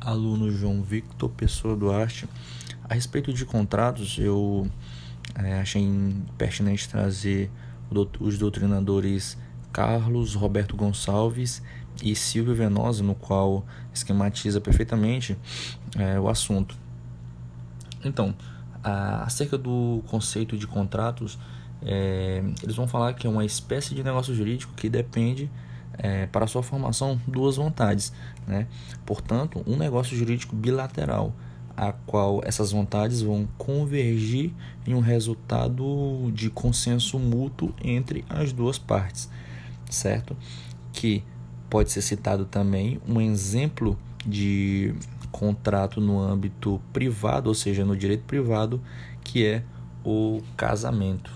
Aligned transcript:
aluno 0.00 0.50
João 0.50 0.82
Victor 0.82 1.30
Pessoa 1.30 1.76
Duarte. 1.76 2.28
A 2.88 2.94
respeito 2.94 3.32
de 3.32 3.44
contratos, 3.44 4.18
eu 4.18 4.68
é, 5.34 5.60
achei 5.60 5.86
pertinente 6.36 6.88
trazer 6.88 7.50
os 8.20 8.38
doutrinadores 8.38 9.36
Carlos 9.72 10.34
Roberto 10.34 10.76
Gonçalves 10.76 11.62
e 12.02 12.14
Silvio 12.14 12.54
Venosa, 12.54 13.02
no 13.02 13.14
qual 13.14 13.64
esquematiza 13.92 14.60
perfeitamente 14.60 15.36
é, 15.96 16.18
o 16.18 16.28
assunto. 16.28 16.76
Então, 18.04 18.34
a, 18.82 19.24
acerca 19.24 19.58
do 19.58 20.02
conceito 20.06 20.56
de 20.56 20.66
contratos, 20.66 21.38
é, 21.82 22.42
eles 22.62 22.76
vão 22.76 22.88
falar 22.88 23.14
que 23.14 23.26
é 23.26 23.30
uma 23.30 23.44
espécie 23.44 23.94
de 23.94 24.02
negócio 24.02 24.34
jurídico 24.34 24.72
que 24.74 24.88
depende 24.88 25.50
é, 25.98 26.26
para 26.26 26.46
sua 26.46 26.62
formação 26.62 27.20
duas 27.26 27.56
vontades, 27.56 28.12
né? 28.46 28.66
Portanto, 29.04 29.62
um 29.66 29.76
negócio 29.76 30.16
jurídico 30.16 30.54
bilateral, 30.54 31.32
a 31.76 31.92
qual 31.92 32.40
essas 32.44 32.72
vontades 32.72 33.22
vão 33.22 33.48
convergir 33.56 34.52
em 34.86 34.94
um 34.94 35.00
resultado 35.00 36.30
de 36.32 36.50
consenso 36.50 37.18
mútuo 37.18 37.74
entre 37.82 38.24
as 38.28 38.52
duas 38.52 38.78
partes, 38.78 39.30
certo? 39.88 40.36
Que 40.92 41.22
pode 41.68 41.90
ser 41.90 42.02
citado 42.02 42.44
também 42.44 43.00
um 43.08 43.20
exemplo 43.20 43.98
de 44.26 44.94
contrato 45.30 46.00
no 46.00 46.20
âmbito 46.20 46.80
privado, 46.92 47.48
ou 47.48 47.54
seja, 47.54 47.84
no 47.84 47.96
direito 47.96 48.24
privado, 48.24 48.80
que 49.22 49.46
é 49.46 49.62
o 50.04 50.42
casamento. 50.56 51.30